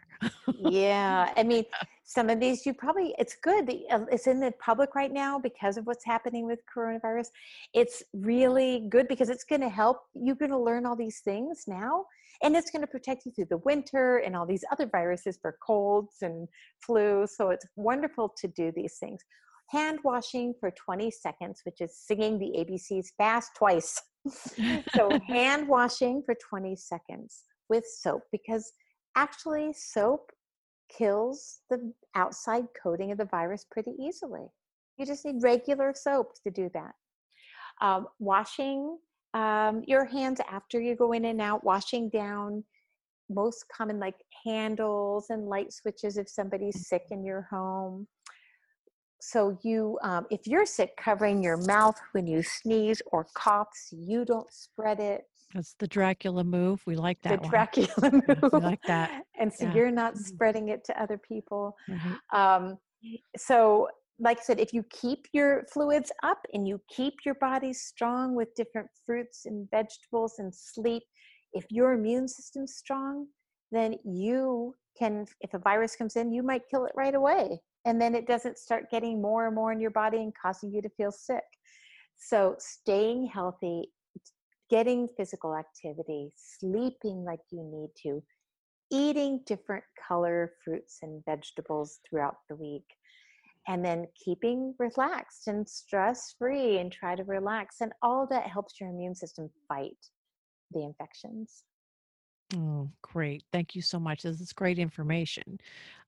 yeah. 0.58 1.32
I 1.36 1.42
mean, 1.42 1.64
some 2.04 2.28
of 2.28 2.40
these 2.40 2.66
you 2.66 2.74
probably, 2.74 3.14
it's 3.18 3.36
good. 3.36 3.70
Uh, 3.90 4.06
it's 4.10 4.26
in 4.26 4.40
the 4.40 4.52
public 4.60 4.94
right 4.94 5.12
now 5.12 5.38
because 5.38 5.76
of 5.76 5.86
what's 5.86 6.04
happening 6.04 6.46
with 6.46 6.58
coronavirus. 6.74 7.28
It's 7.72 8.02
really 8.12 8.86
good 8.88 9.06
because 9.06 9.30
it's 9.30 9.44
going 9.44 9.60
to 9.60 9.68
help. 9.68 9.98
You're 10.14 10.34
going 10.34 10.50
to 10.50 10.58
learn 10.58 10.84
all 10.84 10.96
these 10.96 11.20
things 11.20 11.64
now 11.68 12.06
and 12.42 12.56
it's 12.56 12.70
going 12.70 12.82
to 12.82 12.86
protect 12.86 13.26
you 13.26 13.32
through 13.32 13.46
the 13.50 13.58
winter 13.58 14.18
and 14.18 14.34
all 14.34 14.46
these 14.46 14.64
other 14.72 14.86
viruses 14.86 15.38
for 15.40 15.56
colds 15.64 16.16
and 16.22 16.48
flu. 16.84 17.26
So 17.26 17.50
it's 17.50 17.66
wonderful 17.76 18.34
to 18.40 18.48
do 18.48 18.72
these 18.74 18.96
things. 18.98 19.20
Hand 19.68 20.00
washing 20.02 20.54
for 20.58 20.72
20 20.72 21.10
seconds, 21.10 21.60
which 21.64 21.80
is 21.80 21.96
singing 21.96 22.38
the 22.38 22.52
ABCs 22.58 23.08
fast 23.16 23.50
twice. 23.56 24.00
so 24.94 25.10
hand 25.28 25.68
washing 25.68 26.22
for 26.26 26.34
20 26.48 26.74
seconds 26.76 27.44
with 27.70 27.86
soap 27.86 28.22
because 28.32 28.72
actually 29.16 29.72
soap 29.72 30.32
kills 30.88 31.60
the 31.70 31.92
outside 32.14 32.64
coating 32.80 33.12
of 33.12 33.18
the 33.18 33.24
virus 33.24 33.64
pretty 33.70 33.92
easily. 33.98 34.46
You 34.98 35.06
just 35.06 35.24
need 35.24 35.42
regular 35.42 35.94
soaps 35.94 36.40
to 36.40 36.50
do 36.50 36.70
that. 36.74 36.92
Um, 37.80 38.08
washing 38.18 38.98
um, 39.32 39.82
your 39.86 40.04
hands 40.04 40.40
after 40.50 40.80
you 40.80 40.96
go 40.96 41.12
in 41.12 41.24
and 41.24 41.40
out, 41.40 41.64
washing 41.64 42.10
down 42.10 42.64
most 43.30 43.64
common 43.68 43.98
like 43.98 44.16
handles 44.44 45.26
and 45.30 45.48
light 45.48 45.72
switches 45.72 46.18
if 46.18 46.28
somebody's 46.28 46.88
sick 46.88 47.04
in 47.10 47.24
your 47.24 47.42
home 47.50 48.06
so 49.20 49.56
you 49.62 49.98
um, 50.02 50.26
if 50.30 50.46
you're 50.46 50.66
sick 50.66 50.96
covering 50.96 51.42
your 51.42 51.58
mouth 51.58 51.98
when 52.12 52.26
you 52.26 52.42
sneeze 52.42 53.00
or 53.12 53.26
cough 53.34 53.68
so 53.74 53.96
you 53.98 54.24
don't 54.24 54.52
spread 54.52 54.98
it 54.98 55.24
that's 55.54 55.74
the 55.78 55.86
dracula 55.86 56.44
move 56.44 56.82
we 56.86 56.96
like 56.96 57.20
that 57.22 57.36
the 57.36 57.42
one. 57.42 57.50
dracula 57.50 57.88
move 58.12 58.52
we 58.52 58.60
like 58.60 58.82
that 58.86 59.22
and 59.40 59.52
so 59.52 59.66
yeah. 59.66 59.74
you're 59.74 59.90
not 59.90 60.14
mm-hmm. 60.14 60.22
spreading 60.22 60.68
it 60.68 60.84
to 60.84 61.02
other 61.02 61.18
people 61.18 61.76
mm-hmm. 61.88 62.38
um, 62.38 62.76
so 63.36 63.88
like 64.18 64.38
i 64.38 64.42
said 64.42 64.60
if 64.60 64.72
you 64.72 64.84
keep 64.90 65.26
your 65.32 65.64
fluids 65.72 66.12
up 66.22 66.38
and 66.52 66.66
you 66.66 66.80
keep 66.94 67.14
your 67.24 67.36
body 67.36 67.72
strong 67.72 68.34
with 68.34 68.48
different 68.54 68.88
fruits 69.06 69.46
and 69.46 69.68
vegetables 69.70 70.34
and 70.38 70.54
sleep 70.54 71.02
if 71.52 71.64
your 71.70 71.92
immune 71.92 72.28
system's 72.28 72.74
strong 72.74 73.26
then 73.72 73.94
you 74.04 74.74
can 74.98 75.24
if 75.40 75.54
a 75.54 75.58
virus 75.58 75.96
comes 75.96 76.16
in 76.16 76.32
you 76.32 76.42
might 76.42 76.62
kill 76.70 76.84
it 76.84 76.92
right 76.94 77.14
away 77.14 77.58
and 77.84 78.00
then 78.00 78.14
it 78.14 78.26
doesn't 78.26 78.58
start 78.58 78.90
getting 78.90 79.20
more 79.20 79.46
and 79.46 79.54
more 79.54 79.72
in 79.72 79.80
your 79.80 79.90
body 79.90 80.18
and 80.18 80.32
causing 80.40 80.72
you 80.72 80.82
to 80.82 80.90
feel 80.90 81.10
sick. 81.10 81.44
So, 82.18 82.56
staying 82.58 83.26
healthy, 83.32 83.88
getting 84.70 85.08
physical 85.16 85.56
activity, 85.56 86.32
sleeping 86.36 87.24
like 87.24 87.40
you 87.50 87.62
need 87.62 87.90
to, 88.02 88.22
eating 88.92 89.40
different 89.46 89.84
color 90.08 90.52
fruits 90.64 90.98
and 91.02 91.24
vegetables 91.24 91.98
throughout 92.08 92.36
the 92.48 92.56
week, 92.56 92.84
and 93.68 93.84
then 93.84 94.06
keeping 94.24 94.74
relaxed 94.78 95.48
and 95.48 95.68
stress 95.68 96.34
free 96.38 96.78
and 96.78 96.90
try 96.90 97.14
to 97.14 97.24
relax. 97.24 97.80
And 97.80 97.92
all 98.02 98.26
that 98.30 98.46
helps 98.46 98.80
your 98.80 98.90
immune 98.90 99.14
system 99.14 99.50
fight 99.68 99.96
the 100.72 100.84
infections. 100.84 101.64
Oh, 102.56 102.90
great. 103.02 103.44
Thank 103.52 103.74
you 103.74 103.82
so 103.82 104.00
much. 104.00 104.22
This 104.22 104.40
is 104.40 104.52
great 104.52 104.78
information. 104.78 105.58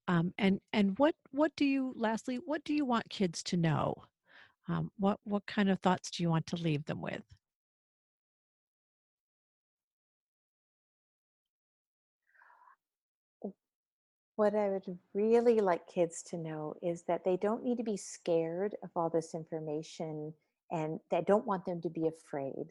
Um, 0.09 0.35
and 0.39 0.61
and 0.73 0.99
what 0.99 1.15
what 1.31 1.53
do 1.57 1.65
you 1.65 1.93
lastly 1.97 2.41
what 2.45 2.65
do 2.65 2.75
you 2.75 2.85
want 2.85 3.09
kids 3.09 3.43
to 3.45 3.57
know? 3.57 3.95
Um, 4.69 4.91
what 4.99 5.21
what 5.25 5.47
kind 5.47 5.71
of 5.71 5.79
thoughts 5.81 6.11
do 6.11 6.23
you 6.23 6.31
want 6.31 6.47
to 6.49 6.57
leave 6.57 6.85
them 6.85 7.01
with? 7.01 7.23
What 14.37 14.55
I 14.55 14.71
would 14.71 14.99
really 15.15 15.61
like 15.61 15.87
kids 15.87 16.23
to 16.29 16.39
know 16.39 16.75
is 16.83 17.05
that 17.07 17.25
they 17.25 17.37
don't 17.37 17.65
need 17.65 17.77
to 17.77 17.85
be 17.85 17.97
scared 17.97 18.75
of 18.83 18.91
all 18.97 19.11
this 19.11 19.35
information 19.35 20.33
and 20.71 20.99
I 21.13 21.21
don't 21.21 21.47
want 21.47 21.67
them 21.67 21.83
to 21.83 21.91
be 21.91 22.09
afraid 22.09 22.65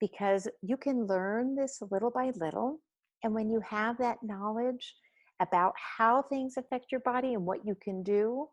because 0.00 0.46
you 0.62 0.76
can 0.76 1.06
learn 1.06 1.56
this 1.56 1.82
little 1.90 2.10
by 2.10 2.30
little. 2.36 2.80
And 3.24 3.34
when 3.34 3.50
you 3.50 3.60
have 3.68 3.98
that 3.98 4.18
knowledge, 4.22 4.94
about 5.40 5.74
how 5.76 6.22
things 6.22 6.56
affect 6.56 6.90
your 6.90 7.00
body 7.00 7.34
and 7.34 7.44
what 7.44 7.64
you 7.64 7.76
can 7.82 8.02
do, 8.02 8.48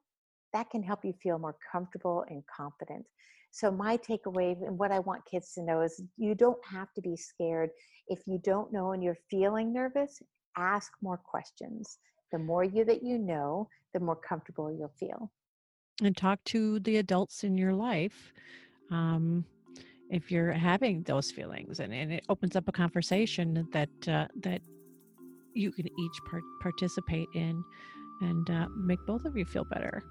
that 0.53 0.69
can 0.69 0.83
help 0.83 1.03
you 1.03 1.13
feel 1.21 1.39
more 1.39 1.55
comfortable 1.71 2.25
and 2.29 2.43
confident. 2.55 3.05
So, 3.51 3.71
my 3.71 3.97
takeaway 3.97 4.55
and 4.65 4.77
what 4.77 4.91
I 4.91 4.99
want 4.99 5.25
kids 5.29 5.53
to 5.53 5.63
know 5.63 5.81
is 5.81 6.01
you 6.17 6.35
don't 6.35 6.59
have 6.69 6.91
to 6.95 7.01
be 7.01 7.15
scared. 7.15 7.69
If 8.07 8.19
you 8.25 8.39
don't 8.43 8.73
know 8.73 8.91
and 8.91 9.03
you're 9.03 9.17
feeling 9.29 9.71
nervous, 9.71 10.21
ask 10.57 10.91
more 11.01 11.17
questions. 11.17 11.99
The 12.33 12.39
more 12.39 12.63
you 12.63 12.83
that 12.85 13.03
you 13.03 13.19
know, 13.19 13.69
the 13.93 13.99
more 13.99 14.15
comfortable 14.15 14.75
you'll 14.75 14.91
feel. 14.99 15.31
And 16.01 16.17
talk 16.17 16.43
to 16.45 16.79
the 16.79 16.97
adults 16.97 17.43
in 17.43 17.59
your 17.59 17.73
life. 17.73 18.33
Um, 18.89 19.45
if 20.09 20.31
you're 20.31 20.51
having 20.51 21.03
those 21.03 21.29
feelings 21.29 21.79
and, 21.79 21.93
and 21.93 22.11
it 22.11 22.25
opens 22.29 22.55
up 22.55 22.67
a 22.67 22.71
conversation 22.71 23.67
that 23.71 23.89
uh, 24.07 24.27
that 24.41 24.61
you 25.53 25.71
can 25.71 25.85
each 25.99 26.19
part- 26.29 26.43
participate 26.59 27.29
in 27.35 27.63
and 28.21 28.49
uh, 28.49 28.67
make 28.75 29.05
both 29.05 29.25
of 29.25 29.37
you 29.37 29.45
feel 29.45 29.65
better. 29.65 30.03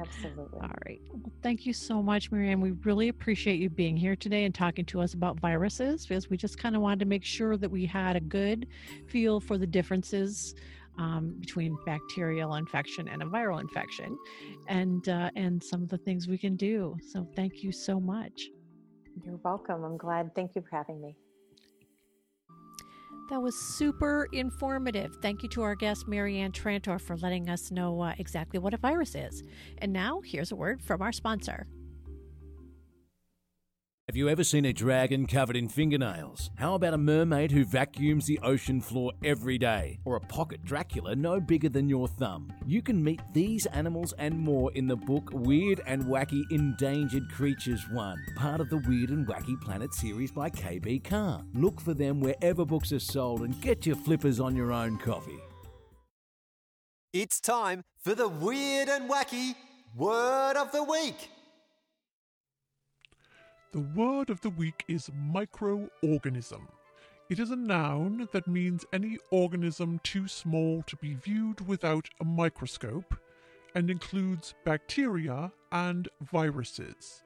Absolutely. 0.00 0.60
All 0.60 0.70
right. 0.86 1.00
Well, 1.12 1.32
thank 1.42 1.66
you 1.66 1.72
so 1.72 2.02
much, 2.02 2.32
Marianne. 2.32 2.60
We 2.60 2.72
really 2.84 3.08
appreciate 3.08 3.60
you 3.60 3.70
being 3.70 3.96
here 3.96 4.16
today 4.16 4.44
and 4.44 4.54
talking 4.54 4.84
to 4.86 5.00
us 5.00 5.14
about 5.14 5.38
viruses 5.38 6.04
because 6.06 6.28
we 6.30 6.36
just 6.36 6.58
kind 6.58 6.74
of 6.74 6.82
wanted 6.82 6.98
to 7.00 7.06
make 7.06 7.24
sure 7.24 7.56
that 7.56 7.70
we 7.70 7.86
had 7.86 8.16
a 8.16 8.20
good 8.20 8.66
feel 9.06 9.38
for 9.38 9.56
the 9.56 9.66
differences 9.68 10.54
um, 10.98 11.36
between 11.40 11.76
bacterial 11.84 12.54
infection 12.54 13.08
and 13.08 13.22
a 13.22 13.26
viral 13.26 13.60
infection, 13.60 14.16
and 14.68 15.08
uh, 15.08 15.30
and 15.36 15.62
some 15.62 15.82
of 15.82 15.88
the 15.88 15.98
things 15.98 16.28
we 16.28 16.38
can 16.38 16.56
do. 16.56 16.96
So 17.12 17.26
thank 17.34 17.62
you 17.62 17.72
so 17.72 18.00
much. 18.00 18.48
You're 19.24 19.38
welcome. 19.44 19.84
I'm 19.84 19.96
glad. 19.96 20.34
Thank 20.34 20.52
you 20.54 20.62
for 20.62 20.76
having 20.76 21.00
me. 21.00 21.16
That 23.30 23.40
was 23.40 23.56
super 23.56 24.28
informative. 24.32 25.16
Thank 25.22 25.42
you 25.42 25.48
to 25.50 25.62
our 25.62 25.74
guest, 25.74 26.06
Marianne 26.06 26.52
Trantor, 26.52 27.00
for 27.00 27.16
letting 27.16 27.48
us 27.48 27.70
know 27.70 28.02
uh, 28.02 28.14
exactly 28.18 28.58
what 28.58 28.74
a 28.74 28.76
virus 28.76 29.14
is. 29.14 29.42
And 29.78 29.92
now, 29.92 30.20
here's 30.22 30.52
a 30.52 30.56
word 30.56 30.82
from 30.82 31.00
our 31.00 31.12
sponsor. 31.12 31.66
Have 34.06 34.16
you 34.16 34.28
ever 34.28 34.44
seen 34.44 34.66
a 34.66 34.72
dragon 34.74 35.26
covered 35.26 35.56
in 35.56 35.66
fingernails? 35.66 36.50
How 36.56 36.74
about 36.74 36.92
a 36.92 36.98
mermaid 36.98 37.50
who 37.50 37.64
vacuums 37.64 38.26
the 38.26 38.38
ocean 38.42 38.82
floor 38.82 39.12
every 39.24 39.56
day? 39.56 39.98
Or 40.04 40.16
a 40.16 40.20
pocket 40.20 40.62
Dracula 40.62 41.16
no 41.16 41.40
bigger 41.40 41.70
than 41.70 41.88
your 41.88 42.06
thumb? 42.06 42.52
You 42.66 42.82
can 42.82 43.02
meet 43.02 43.22
these 43.32 43.64
animals 43.64 44.12
and 44.18 44.38
more 44.38 44.70
in 44.72 44.86
the 44.86 44.94
book 44.94 45.30
Weird 45.32 45.80
and 45.86 46.04
Wacky 46.04 46.42
Endangered 46.50 47.30
Creatures 47.32 47.80
1, 47.92 48.26
part 48.36 48.60
of 48.60 48.68
the 48.68 48.76
Weird 48.76 49.08
and 49.08 49.26
Wacky 49.26 49.58
Planet 49.62 49.94
series 49.94 50.30
by 50.30 50.50
KB 50.50 51.02
Carr. 51.02 51.42
Look 51.54 51.80
for 51.80 51.94
them 51.94 52.20
wherever 52.20 52.66
books 52.66 52.92
are 52.92 52.98
sold 52.98 53.40
and 53.40 53.58
get 53.62 53.86
your 53.86 53.96
flippers 53.96 54.38
on 54.38 54.54
your 54.54 54.70
own 54.70 54.98
coffee. 54.98 55.40
It's 57.14 57.40
time 57.40 57.84
for 58.02 58.14
the 58.14 58.28
Weird 58.28 58.90
and 58.90 59.08
Wacky 59.08 59.54
Word 59.96 60.58
of 60.58 60.72
the 60.72 60.84
Week. 60.84 61.30
The 63.74 63.80
word 63.80 64.30
of 64.30 64.40
the 64.40 64.50
week 64.50 64.84
is 64.86 65.10
microorganism. 65.32 66.68
It 67.28 67.40
is 67.40 67.50
a 67.50 67.56
noun 67.56 68.28
that 68.30 68.46
means 68.46 68.84
any 68.92 69.18
organism 69.32 69.98
too 70.04 70.28
small 70.28 70.84
to 70.86 70.94
be 70.98 71.14
viewed 71.14 71.66
without 71.66 72.08
a 72.20 72.24
microscope 72.24 73.16
and 73.74 73.90
includes 73.90 74.54
bacteria 74.64 75.50
and 75.72 76.08
viruses. 76.20 77.24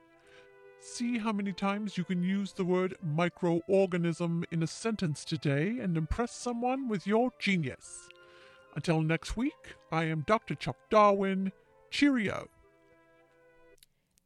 See 0.81 1.19
how 1.19 1.33
many 1.33 1.53
times 1.53 1.99
you 1.99 2.05
can 2.05 2.23
use 2.23 2.55
the 2.55 2.65
word 2.65 2.97
microorganism 3.07 4.45
in 4.51 4.63
a 4.63 4.67
sentence 4.67 5.27
today 5.27 5.77
and 5.83 5.99
impress 5.99 6.35
someone 6.35 6.89
with 6.89 7.07
your 7.07 7.31
genius. 7.39 8.09
Until 8.75 9.03
next 9.03 9.37
week, 9.37 9.77
I 9.93 10.05
am 10.05 10.25
Dr. 10.27 10.55
Chuck 10.55 10.79
Darwin. 10.89 11.53
Cheerio. 11.91 12.49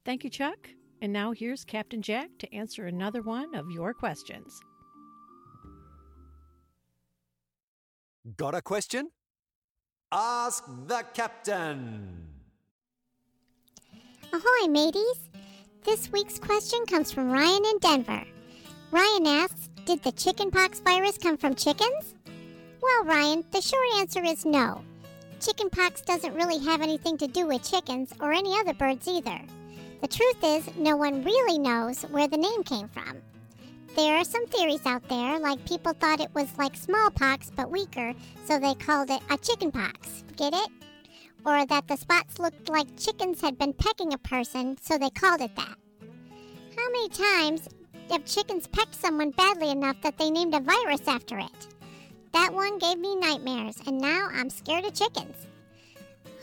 Thank 0.04 0.22
you, 0.22 0.30
Chuck. 0.30 0.68
And 1.02 1.12
now 1.12 1.32
here's 1.32 1.64
Captain 1.64 2.00
Jack 2.00 2.28
to 2.38 2.54
answer 2.54 2.86
another 2.86 3.22
one 3.22 3.56
of 3.56 3.72
your 3.72 3.92
questions. 3.92 4.60
Got 8.36 8.54
a 8.54 8.62
question? 8.62 9.10
Ask 10.12 10.64
the 10.86 11.04
captain. 11.12 12.28
Ahoy, 14.32 14.68
mateys! 14.68 15.28
This 15.82 16.12
week's 16.12 16.38
question 16.38 16.86
comes 16.86 17.10
from 17.10 17.32
Ryan 17.32 17.64
in 17.64 17.78
Denver. 17.80 18.22
Ryan 18.92 19.26
asks, 19.26 19.70
Did 19.84 20.04
the 20.04 20.12
chickenpox 20.12 20.78
virus 20.78 21.18
come 21.18 21.36
from 21.36 21.56
chickens? 21.56 22.14
Well, 22.80 23.04
Ryan, 23.06 23.44
the 23.50 23.60
short 23.60 23.88
answer 23.96 24.22
is 24.22 24.44
no. 24.44 24.84
Chickenpox 25.40 26.02
doesn't 26.02 26.34
really 26.34 26.58
have 26.64 26.80
anything 26.80 27.18
to 27.18 27.26
do 27.26 27.48
with 27.48 27.68
chickens 27.68 28.12
or 28.20 28.32
any 28.32 28.56
other 28.56 28.74
birds 28.74 29.08
either. 29.08 29.40
The 30.02 30.08
truth 30.08 30.42
is, 30.42 30.76
no 30.76 30.96
one 30.96 31.22
really 31.22 31.60
knows 31.60 32.02
where 32.02 32.26
the 32.26 32.36
name 32.36 32.64
came 32.64 32.88
from. 32.88 33.22
There 33.94 34.16
are 34.16 34.24
some 34.24 34.46
theories 34.46 34.84
out 34.84 35.08
there, 35.08 35.38
like 35.38 35.64
people 35.64 35.92
thought 35.92 36.20
it 36.20 36.34
was 36.34 36.48
like 36.58 36.74
smallpox 36.74 37.52
but 37.54 37.70
weaker, 37.70 38.12
so 38.44 38.58
they 38.58 38.74
called 38.74 39.10
it 39.10 39.22
a 39.30 39.38
chickenpox. 39.38 40.24
Get 40.36 40.54
it? 40.54 40.68
Or 41.46 41.64
that 41.66 41.86
the 41.86 41.96
spots 41.96 42.40
looked 42.40 42.68
like 42.68 42.98
chickens 42.98 43.40
had 43.40 43.58
been 43.58 43.74
pecking 43.74 44.12
a 44.12 44.18
person, 44.18 44.76
so 44.82 44.98
they 44.98 45.10
called 45.10 45.40
it 45.40 45.54
that. 45.54 45.76
How 46.76 46.90
many 46.90 47.08
times 47.08 47.68
have 48.10 48.24
chickens 48.24 48.66
pecked 48.66 48.96
someone 48.96 49.30
badly 49.30 49.70
enough 49.70 50.00
that 50.02 50.18
they 50.18 50.30
named 50.30 50.54
a 50.54 50.60
virus 50.60 51.06
after 51.06 51.38
it? 51.38 51.68
That 52.32 52.52
one 52.52 52.78
gave 52.78 52.98
me 52.98 53.14
nightmares, 53.14 53.76
and 53.86 54.00
now 54.00 54.26
I'm 54.32 54.50
scared 54.50 54.84
of 54.84 54.94
chickens. 54.94 55.46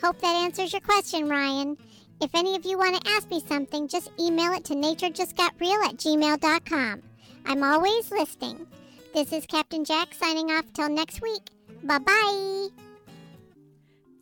Hope 0.02 0.20
that 0.22 0.46
answers 0.46 0.72
your 0.72 0.82
question, 0.82 1.28
Ryan. 1.28 1.78
If 2.22 2.32
any 2.34 2.56
of 2.56 2.66
you 2.66 2.78
want 2.78 3.02
to 3.02 3.12
ask 3.12 3.30
me 3.30 3.40
something, 3.40 3.88
just 3.88 4.12
email 4.20 4.52
it 4.52 4.66
to 4.66 4.74
naturejustgotreal 4.74 5.86
at 5.86 5.96
gmail.com. 5.98 7.02
I'm 7.46 7.64
always 7.64 8.12
listening. 8.12 8.68
This 9.14 9.32
is 9.32 9.46
Captain 9.46 9.86
Jack 9.86 10.14
signing 10.14 10.52
off 10.52 10.66
till 10.74 10.90
next 10.90 11.22
week. 11.22 11.44
Bye 11.84 12.00
bye. 12.00 12.68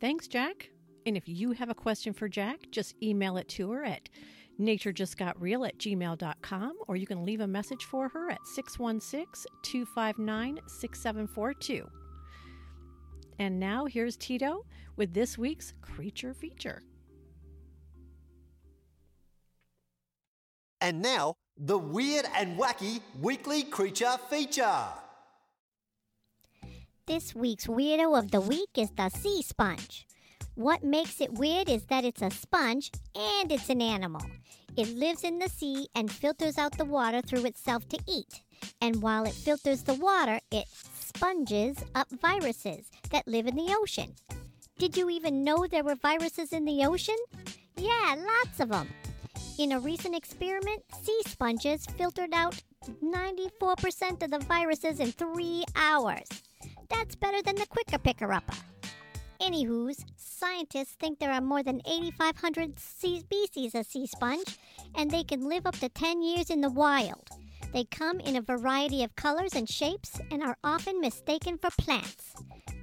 Thanks, 0.00 0.28
Jack. 0.28 0.70
And 1.06 1.16
if 1.16 1.28
you 1.28 1.52
have 1.52 1.70
a 1.70 1.74
question 1.74 2.12
for 2.12 2.28
Jack, 2.28 2.70
just 2.70 2.94
email 3.02 3.36
it 3.36 3.48
to 3.50 3.70
her 3.72 3.84
at 3.84 4.08
naturejustgotreal 4.60 5.66
at 5.66 5.78
gmail.com 5.78 6.72
or 6.86 6.96
you 6.96 7.06
can 7.06 7.24
leave 7.24 7.40
a 7.40 7.46
message 7.46 7.84
for 7.84 8.08
her 8.08 8.30
at 8.30 8.46
616 8.46 9.46
259 9.62 10.60
6742. 10.66 11.88
And 13.40 13.58
now 13.58 13.86
here's 13.86 14.16
Tito 14.16 14.64
with 14.96 15.14
this 15.14 15.36
week's 15.36 15.74
Creature 15.80 16.34
Feature. 16.34 16.82
And 20.80 21.02
now, 21.02 21.36
the 21.56 21.78
weird 21.78 22.26
and 22.36 22.58
wacky 22.58 23.00
weekly 23.20 23.64
creature 23.64 24.16
feature. 24.30 24.84
This 27.06 27.34
week's 27.34 27.66
weirdo 27.66 28.16
of 28.18 28.30
the 28.30 28.40
week 28.40 28.68
is 28.76 28.90
the 28.90 29.08
sea 29.08 29.42
sponge. 29.42 30.06
What 30.54 30.84
makes 30.84 31.20
it 31.20 31.32
weird 31.32 31.68
is 31.68 31.86
that 31.86 32.04
it's 32.04 32.22
a 32.22 32.30
sponge 32.30 32.92
and 33.14 33.50
it's 33.50 33.70
an 33.70 33.80
animal. 33.80 34.22
It 34.76 34.94
lives 34.94 35.24
in 35.24 35.38
the 35.38 35.48
sea 35.48 35.88
and 35.94 36.10
filters 36.10 36.58
out 36.58 36.76
the 36.78 36.84
water 36.84 37.22
through 37.22 37.46
itself 37.46 37.88
to 37.88 37.98
eat. 38.06 38.42
And 38.80 39.02
while 39.02 39.24
it 39.24 39.34
filters 39.34 39.82
the 39.82 39.94
water, 39.94 40.38
it 40.52 40.66
sponges 40.68 41.78
up 41.94 42.08
viruses 42.10 42.90
that 43.10 43.26
live 43.26 43.46
in 43.46 43.56
the 43.56 43.74
ocean. 43.80 44.14
Did 44.78 44.96
you 44.96 45.10
even 45.10 45.42
know 45.42 45.66
there 45.66 45.82
were 45.82 45.96
viruses 45.96 46.52
in 46.52 46.64
the 46.64 46.84
ocean? 46.84 47.16
Yeah, 47.76 48.14
lots 48.16 48.60
of 48.60 48.68
them. 48.68 48.88
In 49.58 49.72
a 49.72 49.80
recent 49.80 50.14
experiment, 50.14 50.84
sea 51.02 51.20
sponges 51.26 51.84
filtered 51.96 52.32
out 52.32 52.62
94% 53.02 54.22
of 54.22 54.30
the 54.30 54.38
viruses 54.38 55.00
in 55.00 55.10
three 55.10 55.64
hours. 55.74 56.28
That's 56.88 57.16
better 57.16 57.42
than 57.42 57.56
the 57.56 57.66
quicker 57.66 57.98
picker 57.98 58.32
upper. 58.32 58.56
Anywho's, 59.40 60.04
scientists 60.16 60.94
think 61.00 61.18
there 61.18 61.32
are 61.32 61.40
more 61.40 61.64
than 61.64 61.82
8,500 61.84 62.78
species 62.78 63.74
of 63.74 63.84
sea 63.84 64.06
sponge, 64.06 64.58
and 64.94 65.10
they 65.10 65.24
can 65.24 65.48
live 65.48 65.66
up 65.66 65.76
to 65.80 65.88
10 65.88 66.22
years 66.22 66.50
in 66.50 66.60
the 66.60 66.70
wild. 66.70 67.28
They 67.72 67.82
come 67.82 68.20
in 68.20 68.36
a 68.36 68.40
variety 68.40 69.02
of 69.02 69.16
colors 69.16 69.54
and 69.54 69.68
shapes 69.68 70.20
and 70.30 70.40
are 70.40 70.56
often 70.62 71.00
mistaken 71.00 71.58
for 71.58 71.70
plants. 71.76 72.32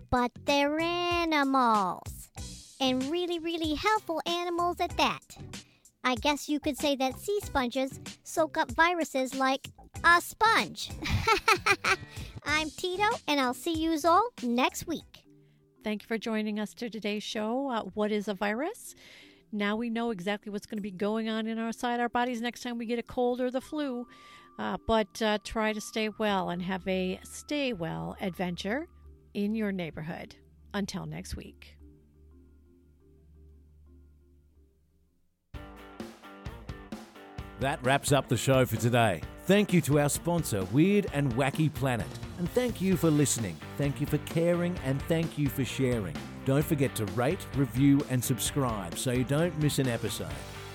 But 0.10 0.32
they're 0.44 0.82
animals, 0.82 2.30
and 2.82 3.02
really, 3.10 3.40
really 3.40 3.76
helpful 3.76 4.22
animals 4.26 4.82
at 4.82 4.98
that. 4.98 5.38
I 6.08 6.14
guess 6.14 6.48
you 6.48 6.60
could 6.60 6.78
say 6.78 6.96
that 6.98 7.20
sea 7.20 7.40
sponges 7.42 8.00
soak 8.24 8.58
up 8.58 8.70
viruses 8.72 9.34
like 9.34 9.68
a 10.04 10.22
sponge. 10.22 10.92
I'm 12.46 12.70
Tito, 12.70 13.06
and 13.28 13.40
I'll 13.40 13.56
see 13.56 13.74
you 13.74 13.98
all 14.06 14.30
next 14.44 14.86
week. 14.86 15.26
Thank 15.84 16.04
you 16.04 16.08
for 16.08 16.20
joining 16.20 16.60
us 16.60 16.76
to 16.76 16.92
today's 16.92 17.24
show. 17.24 17.72
Uh, 17.72 17.82
what 17.96 18.12
is 18.12 18.28
a 18.28 18.36
virus? 18.36 18.94
Now 19.52 19.76
we 19.76 19.90
know 19.90 20.12
exactly 20.12 20.52
what's 20.52 20.68
going 20.68 20.78
to 20.78 20.84
be 20.84 20.92
going 20.92 21.28
on 21.28 21.48
in 21.48 21.58
our 21.58 21.72
side 21.72 22.00
our 22.00 22.10
bodies 22.10 22.40
next 22.40 22.62
time 22.62 22.78
we 22.78 22.86
get 22.86 23.00
a 23.00 23.04
cold 23.04 23.42
or 23.42 23.50
the 23.50 23.62
flu. 23.62 24.06
Uh, 24.60 24.78
but 24.86 25.22
uh, 25.24 25.40
try 25.44 25.74
to 25.74 25.82
stay 25.82 26.10
well 26.20 26.52
and 26.52 26.62
have 26.62 26.88
a 26.88 27.20
stay 27.24 27.74
well 27.74 28.16
adventure 28.22 28.88
in 29.34 29.56
your 29.56 29.72
neighborhood. 29.72 30.36
Until 30.76 31.08
next 31.08 31.36
week. 31.36 31.76
That 37.60 37.84
wraps 37.84 38.12
up 38.12 38.28
the 38.28 38.38
show 38.38 38.66
for 38.66 38.76
today. 38.76 39.22
Thank 39.46 39.72
you 39.72 39.80
to 39.82 40.00
our 40.00 40.10
sponsor, 40.10 40.66
Weird 40.66 41.08
and 41.14 41.34
Wacky 41.36 41.74
Planet. 41.74 42.08
And 42.38 42.50
thank 42.52 42.82
you 42.82 42.98
for 42.98 43.10
listening. 43.10 43.56
Thank 43.78 44.02
you 44.02 44.08
for 44.08 44.18
caring 44.20 44.76
and 44.84 45.02
thank 45.04 45.38
you 45.38 45.48
for 45.48 45.64
sharing. 45.64 46.16
Don't 46.46 46.66
forget 46.66 46.94
to 46.96 47.06
rate, 47.08 47.46
review, 47.56 48.06
and 48.10 48.24
subscribe 48.24 48.98
so 48.98 49.12
you 49.12 49.24
don't 49.24 49.58
miss 49.62 49.80
an 49.80 49.88
episode. 49.88 50.28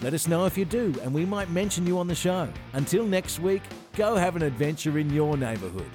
Let 0.02 0.14
us 0.14 0.26
know 0.26 0.46
if 0.46 0.56
you 0.56 0.64
do, 0.64 0.94
and 1.02 1.12
we 1.12 1.26
might 1.26 1.50
mention 1.50 1.86
you 1.86 1.98
on 1.98 2.06
the 2.06 2.14
show. 2.14 2.48
Until 2.72 3.04
next 3.04 3.38
week, 3.38 3.62
go 3.94 4.16
have 4.16 4.34
an 4.34 4.42
adventure 4.42 4.98
in 4.98 5.10
your 5.10 5.36
neighborhood. 5.36 5.90